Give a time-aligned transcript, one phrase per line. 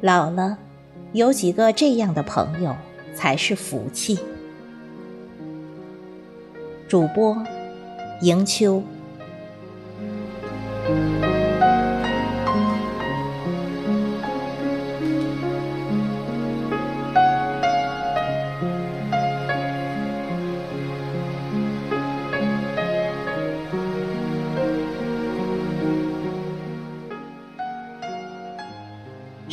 [0.00, 0.56] 老了，
[1.12, 2.74] 有几个这样的朋友
[3.14, 4.18] 才是福气。
[6.88, 7.36] 主播：
[8.22, 8.82] 迎秋。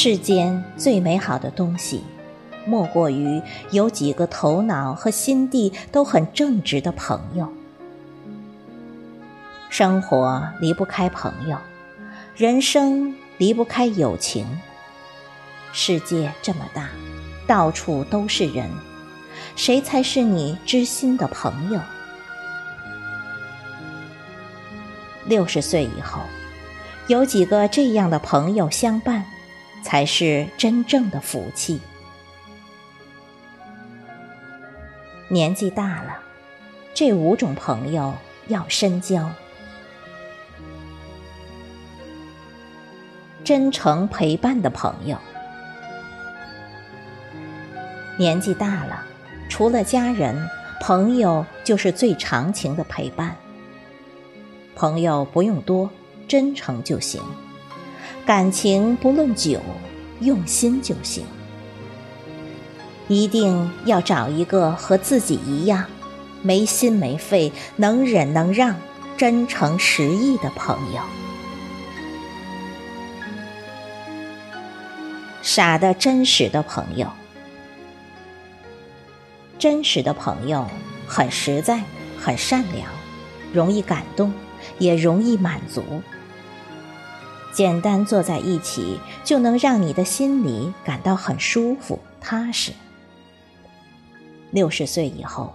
[0.00, 2.04] 世间最美好的东西，
[2.64, 7.52] 莫过于有几个头脑和心地都很正直的朋友。
[9.68, 11.58] 生活离不开朋友，
[12.36, 14.46] 人生离不开友情。
[15.72, 16.90] 世界这么大，
[17.48, 18.70] 到处都是人，
[19.56, 21.80] 谁才是你知心的朋友？
[25.26, 26.20] 六十岁以后，
[27.08, 29.24] 有几个这样的朋友相伴？
[29.82, 31.80] 才是真正的福气。
[35.28, 36.18] 年纪大了，
[36.94, 38.14] 这五种朋友
[38.46, 39.30] 要深交。
[43.44, 45.16] 真诚陪伴的朋友，
[48.18, 49.04] 年纪大了，
[49.48, 50.48] 除了家人，
[50.82, 53.34] 朋友就是最长情的陪伴。
[54.74, 55.90] 朋友不用多，
[56.26, 57.22] 真诚就行。
[58.28, 59.58] 感情不论久，
[60.20, 61.24] 用心就行。
[63.08, 65.86] 一定要找一个和自己一样，
[66.42, 68.76] 没心没肺、能忍能让、
[69.16, 71.00] 真诚实意的朋友。
[75.40, 77.10] 傻的真实的朋友，
[79.58, 80.66] 真实的朋友
[81.06, 81.82] 很实在、
[82.20, 82.90] 很善良，
[83.54, 84.34] 容易感动，
[84.78, 86.02] 也容易满足。
[87.58, 92.70] 简单坐在一起，就能让你的心里感到很舒服、踏实。
[94.52, 95.52] 六十岁以后，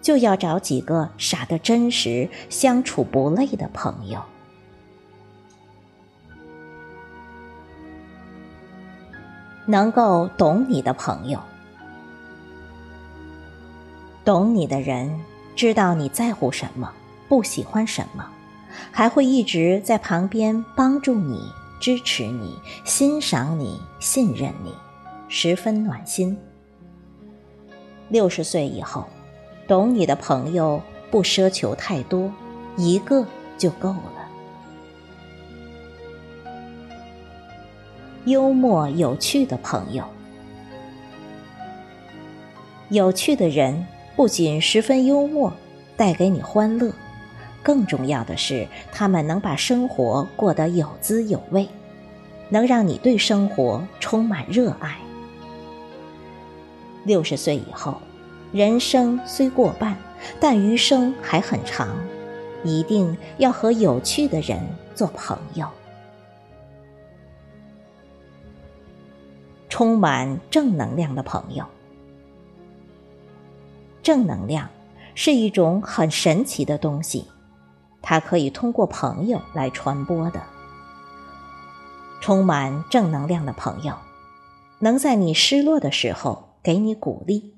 [0.00, 4.22] 就要找几个傻得真实、相处不累的朋友，
[9.66, 11.38] 能够懂你的朋友。
[14.24, 15.20] 懂你的人，
[15.54, 16.90] 知道你在乎什么，
[17.28, 18.30] 不喜欢什么。
[18.90, 24.72] 还会一直在旁边帮助你、支持你、欣赏你、信任你，
[25.28, 26.36] 十分暖心。
[28.08, 29.06] 六十岁以后，
[29.66, 30.80] 懂你的朋友
[31.10, 32.32] 不奢求太多，
[32.76, 33.26] 一个
[33.56, 34.28] 就够了。
[38.26, 40.04] 幽默有趣的朋友，
[42.88, 43.86] 有趣的人
[44.16, 45.52] 不仅十分幽默，
[45.96, 46.90] 带给你欢乐。
[47.64, 51.66] 更重要的是，他们能把生活过得有滋有味，
[52.50, 54.98] 能让你对生活充满热爱。
[57.04, 58.00] 六十岁以后，
[58.52, 59.96] 人生虽过半，
[60.38, 61.88] 但余生还很长，
[62.62, 64.60] 一定要和有趣的人
[64.94, 65.66] 做朋友，
[69.68, 71.64] 充满正能量的朋友。
[74.02, 74.68] 正能量
[75.14, 77.26] 是一种很神奇的东西。
[78.06, 80.42] 它可以通过朋友来传播的。
[82.20, 83.94] 充满正能量的朋友，
[84.78, 87.54] 能在你失落的时候给你鼓励，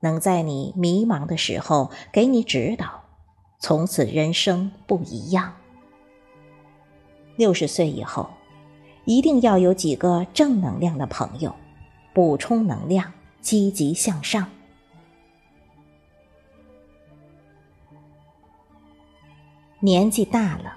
[0.00, 3.02] 能在你迷茫的时候给你指导，
[3.58, 5.54] 从此人生不一样。
[7.36, 8.28] 六十岁以后，
[9.06, 11.54] 一定要有几个正能量的朋友，
[12.12, 13.10] 补充能量，
[13.40, 14.46] 积极向上。
[19.80, 20.76] 年纪大了，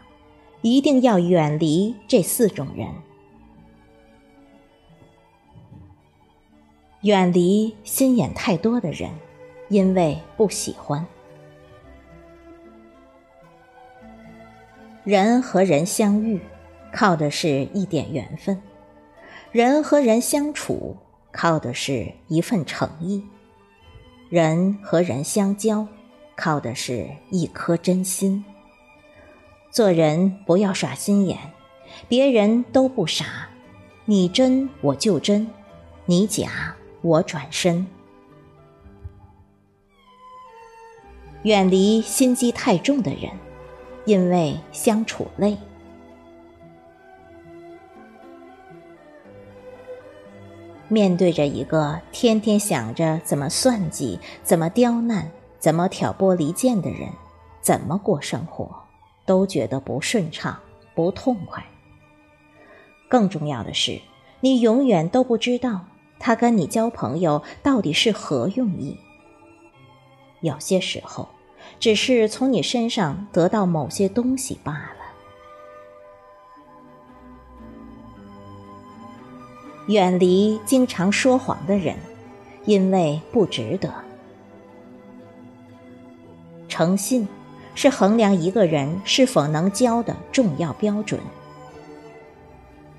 [0.61, 2.87] 一定要远离这四种人，
[7.01, 9.09] 远离心眼太多的人，
[9.69, 11.03] 因为不喜欢。
[15.03, 16.39] 人和人相遇，
[16.93, 18.55] 靠的是一点缘分；
[19.51, 20.95] 人和人相处，
[21.31, 23.23] 靠的是一份诚意；
[24.29, 25.87] 人和人相交，
[26.35, 28.45] 靠的是一颗真心。
[29.71, 31.37] 做人不要耍心眼，
[32.09, 33.47] 别人都不傻，
[34.03, 35.47] 你真我就真，
[36.05, 37.87] 你假我转身。
[41.43, 43.31] 远离心机太重的人，
[44.03, 45.57] 因为相处累。
[50.89, 57.07] 面对着一个天天想着怎么算计、怎么刁难、怎么挑拨离间的人，
[57.61, 58.80] 怎么过生活，
[59.25, 60.59] 都觉得不顺畅、
[60.95, 61.65] 不痛快。
[63.07, 63.99] 更重要的是，
[64.39, 65.85] 你永远都不知道
[66.19, 68.97] 他跟你交朋友到底是何用意。
[70.41, 71.29] 有些时候，
[71.79, 74.95] 只是从你身上得到某些东西罢了。
[79.87, 81.97] 远离经常说谎的人，
[82.65, 83.93] 因为不值得。
[86.69, 87.27] 诚信
[87.81, 91.19] 是衡量一个人是否能交的重要标准。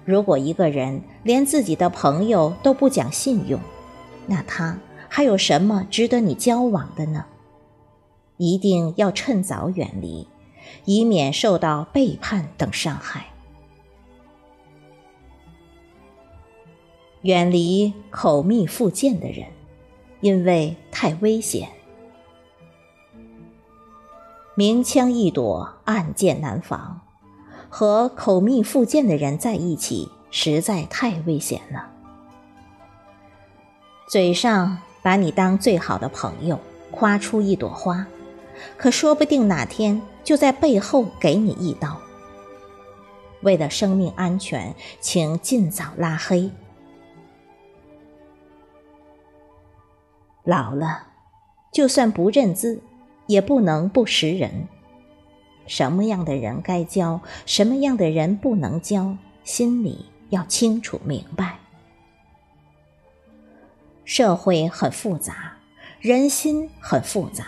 [0.04, 3.60] 如果一个人连自己的朋友都不讲信用，
[4.26, 4.76] 那他
[5.08, 7.24] 还有什么值得你交往的呢？
[8.38, 10.26] 一定要趁早远离，
[10.84, 13.26] 以免受到背叛等伤害。
[17.20, 19.46] 远离口蜜腹剑的人，
[20.22, 21.68] 因为太危险。
[24.54, 27.00] 明枪易躲，暗箭难防，
[27.70, 31.88] 和口蜜腹剑的人在一起，实在太危险了。
[34.06, 36.60] 嘴上把你当最好的朋友，
[36.90, 38.06] 夸出一朵花，
[38.76, 41.96] 可说不定哪天就在背后给你一刀。
[43.40, 46.50] 为了生命安全，请尽早拉黑。
[50.44, 51.06] 老了，
[51.72, 52.82] 就算不认字，
[53.26, 54.68] 也不能不识人。
[55.66, 61.58] 什么样的人该交，什么样的人不能交，心里要清楚明白。
[64.04, 65.56] 社会很复杂，
[66.00, 67.46] 人心很复杂，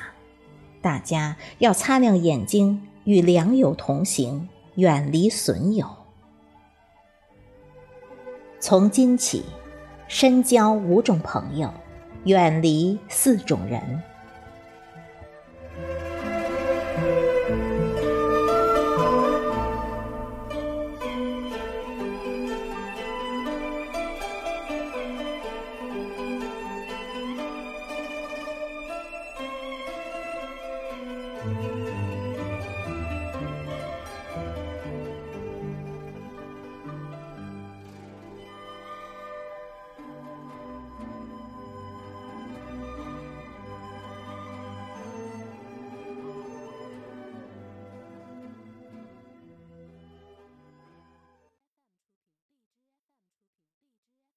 [0.80, 5.88] 大家要擦亮眼睛，与良友同行，远离损友。
[8.60, 9.44] 从今起，
[10.08, 11.72] 深交五种朋友。
[12.24, 14.02] 远离四种人。